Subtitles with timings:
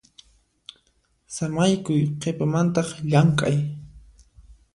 [1.35, 3.55] Samaykuy qhipamantaq llamk'ay.